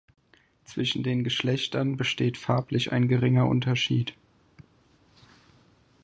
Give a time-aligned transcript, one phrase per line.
[0.65, 4.15] Zwischen den Geschlechtern besteht farblich ein geringer Unterschied.